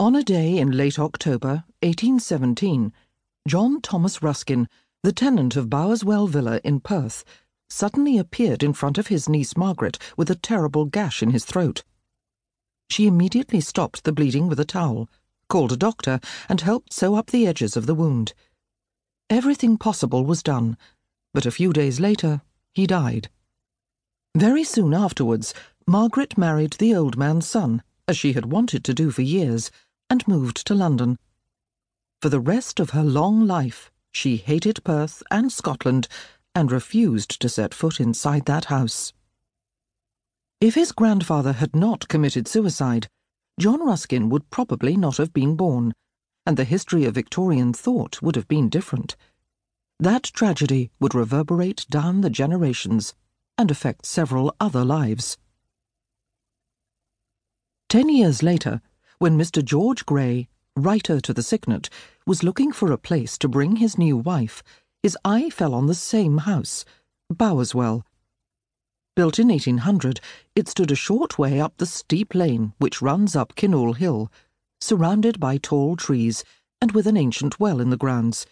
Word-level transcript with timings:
On 0.00 0.16
a 0.16 0.22
day 0.22 0.56
in 0.56 0.70
late 0.70 0.98
October, 0.98 1.64
1817, 1.82 2.90
John 3.46 3.82
Thomas 3.82 4.22
Ruskin, 4.22 4.66
the 5.02 5.12
tenant 5.12 5.56
of 5.56 5.68
Bowerswell 5.68 6.26
Villa 6.26 6.58
in 6.64 6.80
Perth, 6.80 7.22
suddenly 7.68 8.16
appeared 8.16 8.62
in 8.62 8.72
front 8.72 8.96
of 8.96 9.08
his 9.08 9.28
niece 9.28 9.58
Margaret 9.58 9.98
with 10.16 10.30
a 10.30 10.34
terrible 10.34 10.86
gash 10.86 11.22
in 11.22 11.32
his 11.32 11.44
throat. 11.44 11.84
She 12.88 13.06
immediately 13.06 13.60
stopped 13.60 14.04
the 14.04 14.12
bleeding 14.14 14.48
with 14.48 14.58
a 14.58 14.64
towel, 14.64 15.06
called 15.50 15.70
a 15.70 15.76
doctor, 15.76 16.18
and 16.48 16.62
helped 16.62 16.94
sew 16.94 17.14
up 17.14 17.30
the 17.30 17.46
edges 17.46 17.76
of 17.76 17.84
the 17.84 17.94
wound. 17.94 18.32
Everything 19.28 19.76
possible 19.76 20.24
was 20.24 20.42
done, 20.42 20.78
but 21.34 21.44
a 21.44 21.50
few 21.50 21.74
days 21.74 22.00
later 22.00 22.40
he 22.72 22.86
died. 22.86 23.28
Very 24.34 24.64
soon 24.64 24.94
afterwards, 24.94 25.52
Margaret 25.86 26.38
married 26.38 26.72
the 26.78 26.94
old 26.94 27.18
man's 27.18 27.46
son, 27.46 27.82
as 28.08 28.16
she 28.16 28.32
had 28.32 28.46
wanted 28.46 28.82
to 28.82 28.94
do 28.94 29.10
for 29.10 29.20
years, 29.20 29.70
and 30.10 30.26
moved 30.28 30.66
to 30.66 30.74
London. 30.74 31.18
For 32.20 32.28
the 32.28 32.40
rest 32.40 32.80
of 32.80 32.90
her 32.90 33.04
long 33.04 33.46
life, 33.46 33.90
she 34.12 34.36
hated 34.36 34.84
Perth 34.84 35.22
and 35.30 35.50
Scotland 35.50 36.08
and 36.54 36.70
refused 36.70 37.40
to 37.40 37.48
set 37.48 37.72
foot 37.72 38.00
inside 38.00 38.44
that 38.46 38.66
house. 38.66 39.12
If 40.60 40.74
his 40.74 40.92
grandfather 40.92 41.54
had 41.54 41.74
not 41.74 42.08
committed 42.08 42.46
suicide, 42.46 43.08
John 43.58 43.84
Ruskin 43.86 44.28
would 44.28 44.50
probably 44.50 44.96
not 44.96 45.16
have 45.16 45.32
been 45.32 45.54
born, 45.56 45.94
and 46.44 46.56
the 46.56 46.64
history 46.64 47.04
of 47.04 47.14
Victorian 47.14 47.72
thought 47.72 48.20
would 48.20 48.36
have 48.36 48.48
been 48.48 48.68
different. 48.68 49.16
That 49.98 50.24
tragedy 50.24 50.90
would 50.98 51.14
reverberate 51.14 51.86
down 51.88 52.22
the 52.22 52.30
generations 52.30 53.14
and 53.56 53.70
affect 53.70 54.06
several 54.06 54.54
other 54.58 54.84
lives. 54.84 55.38
Ten 57.88 58.08
years 58.08 58.42
later, 58.42 58.80
when 59.20 59.36
Mr. 59.36 59.62
George 59.62 60.06
Gray, 60.06 60.48
writer 60.74 61.20
to 61.20 61.34
the 61.34 61.42
Signet, 61.42 61.90
was 62.26 62.42
looking 62.42 62.72
for 62.72 62.90
a 62.90 62.96
place 62.96 63.36
to 63.36 63.48
bring 63.48 63.76
his 63.76 63.98
new 63.98 64.16
wife, 64.16 64.62
his 65.02 65.16
eye 65.26 65.50
fell 65.50 65.74
on 65.74 65.86
the 65.86 65.94
same 65.94 66.38
house, 66.38 66.86
Bowerswell. 67.30 68.02
Built 69.14 69.38
in 69.38 69.48
1800, 69.48 70.22
it 70.56 70.68
stood 70.68 70.90
a 70.90 70.94
short 70.94 71.38
way 71.38 71.60
up 71.60 71.76
the 71.76 71.84
steep 71.84 72.34
lane 72.34 72.72
which 72.78 73.02
runs 73.02 73.36
up 73.36 73.54
Kinnoull 73.56 73.94
Hill, 73.94 74.32
surrounded 74.80 75.38
by 75.38 75.58
tall 75.58 75.96
trees 75.96 76.42
and 76.80 76.92
with 76.92 77.06
an 77.06 77.18
ancient 77.18 77.60
well 77.60 77.78
in 77.78 77.90
the 77.90 77.98
grounds. 77.98 78.46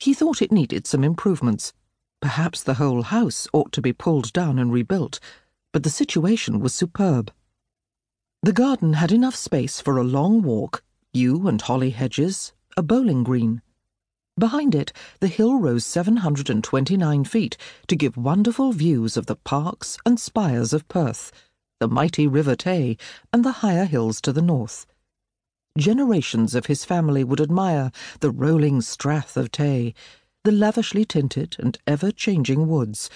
He 0.00 0.14
thought 0.14 0.42
it 0.42 0.50
needed 0.50 0.88
some 0.88 1.04
improvements. 1.04 1.72
Perhaps 2.20 2.64
the 2.64 2.74
whole 2.74 3.02
house 3.02 3.46
ought 3.52 3.70
to 3.70 3.80
be 3.80 3.92
pulled 3.92 4.32
down 4.32 4.58
and 4.58 4.72
rebuilt, 4.72 5.20
but 5.72 5.84
the 5.84 5.90
situation 5.90 6.58
was 6.58 6.74
superb. 6.74 7.32
The 8.42 8.54
garden 8.54 8.94
had 8.94 9.12
enough 9.12 9.36
space 9.36 9.82
for 9.82 9.98
a 9.98 10.02
long 10.02 10.40
walk, 10.40 10.82
yew 11.12 11.46
and 11.46 11.60
holly 11.60 11.90
hedges, 11.90 12.54
a 12.74 12.82
bowling 12.82 13.22
green. 13.22 13.60
Behind 14.38 14.74
it, 14.74 14.94
the 15.20 15.28
hill 15.28 15.58
rose 15.58 15.84
729 15.84 17.24
feet 17.24 17.58
to 17.86 17.94
give 17.94 18.16
wonderful 18.16 18.72
views 18.72 19.18
of 19.18 19.26
the 19.26 19.36
parks 19.36 19.98
and 20.06 20.18
spires 20.18 20.72
of 20.72 20.88
Perth, 20.88 21.30
the 21.80 21.88
mighty 21.88 22.26
River 22.26 22.56
Tay, 22.56 22.96
and 23.30 23.44
the 23.44 23.60
higher 23.60 23.84
hills 23.84 24.22
to 24.22 24.32
the 24.32 24.40
north. 24.40 24.86
Generations 25.76 26.54
of 26.54 26.64
his 26.64 26.82
family 26.82 27.22
would 27.22 27.42
admire 27.42 27.92
the 28.20 28.30
rolling 28.30 28.80
strath 28.80 29.36
of 29.36 29.52
Tay, 29.52 29.92
the 30.44 30.52
lavishly 30.52 31.04
tinted 31.04 31.56
and 31.58 31.76
ever 31.86 32.10
changing 32.10 32.68
woods, 32.68 33.10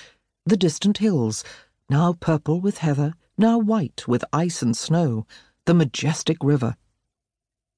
the 0.45 0.59
distant 0.59 0.99
hills, 0.99 1.43
now 1.89 2.13
purple 2.13 2.61
with 2.61 2.79
heather 2.79 3.15
now 3.37 3.59
white 3.59 4.07
with 4.07 4.25
ice 4.33 4.63
and 4.63 4.77
snow, 4.77 5.27
the 5.65 5.75
majestic 5.75 6.39
river. 6.43 6.77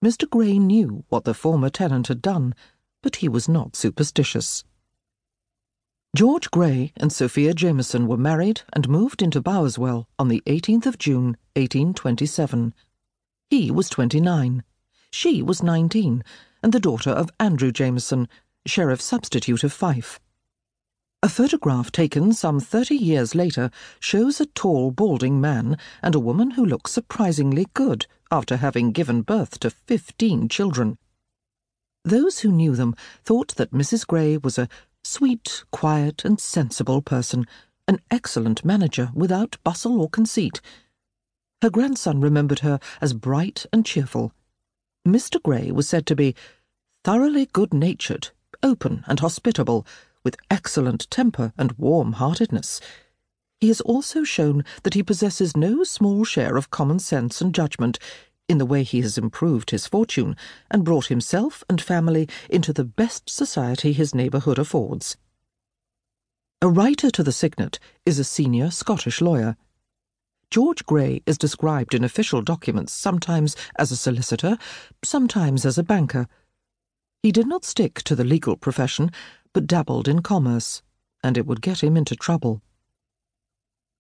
Mr. 0.05 0.29
Gray 0.29 0.59
knew 0.59 1.05
what 1.09 1.25
the 1.25 1.35
former 1.35 1.71
tenant 1.71 2.09
had 2.09 2.21
done, 2.21 2.55
but 3.03 3.17
he 3.17 3.29
was 3.29 3.49
not 3.49 3.77
superstitious. 3.77 4.65
George 6.15 6.51
Gray 6.51 6.93
and 6.97 7.13
Sophia 7.13 7.53
Jameson 7.53 8.07
were 8.07 8.17
married 8.17 8.63
and 8.73 8.89
moved 8.89 9.21
into 9.21 9.43
Bowerswell 9.43 10.07
on 10.19 10.29
the 10.29 10.43
18th 10.47 10.87
of 10.87 10.99
June, 10.99 11.37
1827. 11.57 12.75
He 13.51 13.71
was 13.71 13.89
29. 13.89 14.65
She 15.11 15.43
was 15.43 15.63
19, 15.63 16.25
and 16.63 16.73
the 16.73 16.81
daughter 16.81 17.11
of 17.11 17.31
Andrew 17.39 17.71
Jameson, 17.71 18.29
sheriff 18.67 19.01
substitute 19.01 19.63
of 19.63 19.73
Fife. 19.73 20.19
A 21.23 21.29
photograph 21.29 21.91
taken 21.91 22.33
some 22.33 22.61
thirty 22.61 22.95
years 22.95 23.35
later 23.35 23.71
shows 23.99 24.41
a 24.41 24.47
tall, 24.47 24.91
balding 24.91 25.41
man 25.41 25.79
and 26.03 26.15
a 26.15 26.21
woman 26.21 26.53
who 26.53 26.65
looks 26.65 26.93
surprisingly 26.93 27.67
good 27.75 28.07
after 28.31 28.59
having 28.59 28.93
given 28.93 29.23
birth 29.23 29.59
to 29.61 29.71
fifteen 29.71 30.49
children. 30.49 30.99
Those 32.05 32.41
who 32.41 32.53
knew 32.53 32.77
them 32.77 32.95
thought 33.25 33.57
that 33.57 33.73
Mrs. 33.73 34.07
Gray 34.07 34.37
was 34.37 34.59
a 34.59 34.69
sweet, 35.03 35.65
quiet, 35.73 36.25
and 36.25 36.39
sensible 36.39 37.03
person, 37.03 37.47
an 37.89 38.01
excellent 38.11 38.65
manager 38.65 39.11
without 39.15 39.57
bustle 39.65 40.01
or 40.01 40.09
conceit. 40.09 40.61
Her 41.63 41.71
grandson 41.71 42.21
remembered 42.21 42.61
her 42.61 42.79
as 43.01 43.15
bright 43.15 43.67
and 43.73 43.87
cheerful. 43.87 44.33
Mr. 45.07 45.43
Gray 45.43 45.71
was 45.71 45.89
said 45.89 46.07
to 46.07 46.15
be 46.15 46.35
thoroughly 47.05 47.47
good 47.47 47.73
natured, 47.73 48.31
open, 48.63 49.05
and 49.07 49.21
hospitable 49.21 49.87
with 50.27 50.37
excellent 50.51 51.09
temper 51.09 51.53
and 51.57 51.71
warm 51.79 52.15
heartedness. 52.15 52.81
He 53.61 53.69
has 53.69 53.81
also 53.83 54.25
shown 54.25 54.65
that 54.83 54.95
he 54.95 55.05
possesses 55.05 55.57
no 55.57 55.85
small 55.85 56.25
share 56.25 56.57
of 56.57 56.69
common 56.69 56.99
sense 56.99 57.41
and 57.41 57.55
judgment 57.55 58.01
in 58.49 58.59
the 58.59 58.67
way 58.67 58.83
he 58.83 59.03
has 59.03 59.17
improved 59.17 59.71
his 59.71 59.87
fortune 59.87 60.35
and 60.69 60.85
brought 60.85 61.07
himself 61.07 61.63
and 61.71 61.81
family 61.81 62.29
into 62.51 62.73
the 62.73 62.83
best 62.83 63.31
society 63.31 63.93
his 63.93 64.17
neighbourhood 64.17 64.59
affords. 64.59 65.17
A 66.61 66.69
writer 66.69 67.09
to 67.13 67.23
the 67.23 67.31
Signet 67.31 67.79
is 68.05 68.19
a 68.19 68.25
senior 68.25 68.73
Scottish 68.73 69.21
lawyer. 69.21 69.57
George 70.51 70.85
Gray 70.87 71.23
is 71.25 71.39
described 71.39 71.95
in 71.95 72.03
official 72.03 72.43
documents 72.43 72.93
sometimes 72.93 73.55
as 73.79 73.93
a 73.93 73.97
solicitor, 73.97 74.59
sometimes 75.05 75.65
as 75.65 75.79
a 75.79 75.85
banker. 75.85 76.27
He 77.23 77.33
did 77.33 77.47
not 77.47 77.65
stick 77.65 78.03
to 78.03 78.15
the 78.15 78.25
legal 78.25 78.57
profession, 78.57 79.11
but 79.53 79.67
dabbled 79.67 80.09
in 80.09 80.23
commerce, 80.23 80.83
and 81.23 81.37
it 81.37 81.47
would 81.47 81.61
get 81.61 81.83
him 81.83 81.97
into 81.97 82.15
trouble. 82.15 82.63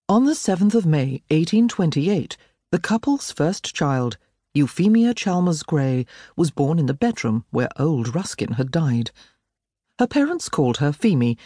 On 0.08 0.24
the 0.24 0.32
7th 0.32 0.74
of 0.74 0.86
May, 0.86 1.22
1828, 1.30 2.36
the 2.70 2.78
couple's 2.78 3.32
first 3.32 3.74
child, 3.74 4.18
Euphemia 4.54 5.14
Chalmers 5.14 5.62
Gray, 5.62 6.06
was 6.36 6.50
born 6.50 6.78
in 6.78 6.86
the 6.86 6.94
bedroom 6.94 7.44
where 7.50 7.68
old 7.76 8.14
Ruskin 8.14 8.52
had 8.52 8.70
died. 8.70 9.10
Her 9.98 10.06
parents 10.06 10.48
called 10.48 10.76
her 10.76 10.92
Phemy, 10.92 11.36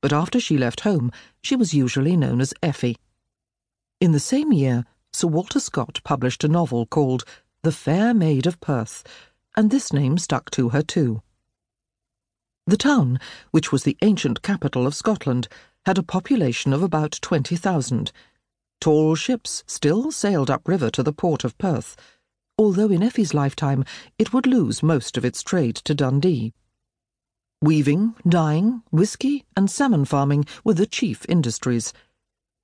but 0.00 0.12
after 0.12 0.40
she 0.40 0.58
left 0.58 0.80
home, 0.80 1.12
she 1.42 1.56
was 1.56 1.74
usually 1.74 2.16
known 2.16 2.40
as 2.40 2.54
Effie. 2.62 2.96
In 4.00 4.12
the 4.12 4.20
same 4.20 4.52
year, 4.52 4.84
Sir 5.12 5.28
Walter 5.28 5.60
Scott 5.60 6.00
published 6.04 6.44
a 6.44 6.48
novel 6.48 6.86
called 6.86 7.24
The 7.62 7.72
Fair 7.72 8.14
Maid 8.14 8.46
of 8.46 8.60
Perth, 8.60 9.04
and 9.58 9.72
this 9.72 9.92
name 9.92 10.16
stuck 10.16 10.52
to 10.52 10.68
her 10.68 10.82
too. 10.82 11.20
The 12.68 12.76
town, 12.76 13.18
which 13.50 13.72
was 13.72 13.82
the 13.82 13.96
ancient 14.02 14.40
capital 14.40 14.86
of 14.86 14.94
Scotland, 14.94 15.48
had 15.84 15.98
a 15.98 16.02
population 16.04 16.72
of 16.72 16.80
about 16.80 17.18
20,000. 17.22 18.12
Tall 18.80 19.16
ships 19.16 19.64
still 19.66 20.12
sailed 20.12 20.48
upriver 20.48 20.90
to 20.90 21.02
the 21.02 21.12
port 21.12 21.42
of 21.42 21.58
Perth, 21.58 21.96
although 22.56 22.88
in 22.88 23.02
Effie's 23.02 23.34
lifetime 23.34 23.84
it 24.16 24.32
would 24.32 24.46
lose 24.46 24.80
most 24.80 25.16
of 25.16 25.24
its 25.24 25.42
trade 25.42 25.74
to 25.74 25.92
Dundee. 25.92 26.54
Weaving, 27.60 28.14
dyeing, 28.28 28.84
whisky, 28.92 29.44
and 29.56 29.68
salmon 29.68 30.04
farming 30.04 30.44
were 30.62 30.74
the 30.74 30.86
chief 30.86 31.26
industries. 31.28 31.92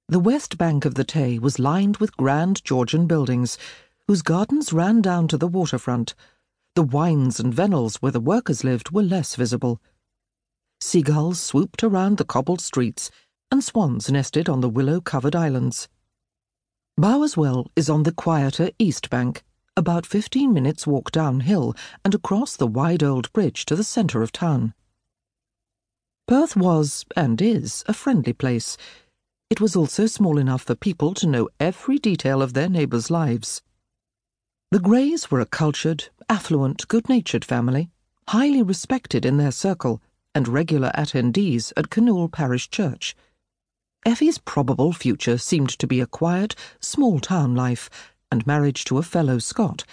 The 0.09 0.21
west 0.21 0.56
bank 0.56 0.84
of 0.84 0.94
the 0.94 1.03
Tay 1.03 1.41
was 1.41 1.59
lined 1.59 1.97
with 1.97 2.16
grand 2.16 2.65
Georgian 2.65 3.09
buildings, 3.09 3.59
whose 4.06 4.22
gardens 4.22 4.72
ran 4.72 5.03
down 5.03 5.26
to 5.26 5.37
the 5.37 5.49
waterfront. 5.49 6.15
The 6.75 6.82
wynds 6.82 7.38
and 7.38 7.55
vennels 7.55 7.97
where 7.97 8.11
the 8.11 8.21
workers 8.21 8.65
lived 8.65 8.91
were 8.91 9.03
less 9.03 9.37
visible. 9.37 9.81
Seagulls 10.81 11.41
swooped 11.41 11.85
around 11.85 12.19
the 12.19 12.25
cobbled 12.25 12.61
streets, 12.61 13.12
and 13.50 13.62
swans 13.62 14.11
nested 14.11 14.49
on 14.49 14.61
the 14.61 14.69
willow 14.69 15.00
covered 15.00 15.37
islands. 15.37 15.88
Bowerswell 16.97 17.67
is 17.76 17.88
on 17.88 18.03
the 18.03 18.12
quieter 18.12 18.71
east 18.79 19.09
bank, 19.09 19.44
about 19.76 20.05
fifteen 20.05 20.53
minutes' 20.53 20.87
walk 20.87 21.12
downhill 21.12 21.75
and 22.05 22.15
across 22.15 22.56
the 22.56 22.67
wide 22.67 23.03
old 23.03 23.32
bridge 23.32 23.65
to 23.67 23.77
the 23.77 23.85
centre 23.85 24.23
of 24.23 24.32
town. 24.32 24.75
Perth 26.27 26.56
was, 26.56 27.05
and 27.17 27.41
is, 27.41 27.85
a 27.87 27.93
friendly 27.93 28.32
place. 28.32 28.77
It 29.49 29.61
was 29.61 29.77
also 29.77 30.06
small 30.06 30.38
enough 30.38 30.62
for 30.62 30.75
people 30.75 31.15
to 31.15 31.27
know 31.27 31.49
every 31.61 31.99
detail 31.99 32.43
of 32.43 32.55
their 32.55 32.69
neighbours' 32.69 33.11
lives. 33.11 33.62
The 34.75 34.81
Grays 34.81 35.31
were 35.31 35.38
a 35.38 35.47
cultured, 35.47 36.09
affluent, 36.29 36.88
good 36.88 37.09
natured 37.09 37.44
family, 37.44 37.91
highly 38.26 38.61
respected 38.61 39.25
in 39.25 39.37
their 39.37 39.53
circle 39.53 40.03
and 40.35 40.49
regular 40.49 40.91
attendees 40.97 41.73
at 41.76 41.91
Kinnoull 41.91 42.32
Parish 42.32 42.69
Church. 42.71 43.15
Effie's 44.05 44.38
probable 44.38 44.93
future 44.93 45.38
seemed 45.38 45.69
to 45.79 45.87
be 45.87 46.00
a 46.00 46.09
quiet, 46.09 46.56
small 46.81 47.21
town 47.21 47.55
life 47.55 47.88
and 48.32 48.44
marriage 48.49 48.85
to 48.87 48.99
a 48.99 49.05
fellow 49.05 49.38
Scot. 49.38 49.85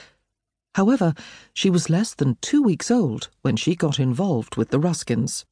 However, 0.74 1.13
she 1.54 1.69
was 1.69 1.92
less 1.92 2.16
than 2.16 2.39
two 2.42 2.63
weeks 2.63 2.89
old 2.89 3.30
when 3.44 3.57
she 3.57 3.75
got 3.75 4.00
involved 4.00 4.56
with 4.56 4.72
the 4.72 4.80
Ruskins. 4.80 5.45